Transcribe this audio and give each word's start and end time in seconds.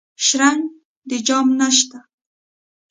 شرنګ 0.25 0.61
د 1.09 1.11
جام 1.27 1.47
نشته 1.59 1.99